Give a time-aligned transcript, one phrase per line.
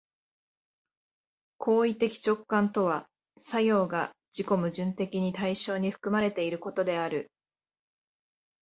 [1.59, 3.07] 行為的直観とは
[3.37, 7.29] 作用が自己矛盾的に対象に含まれていることである。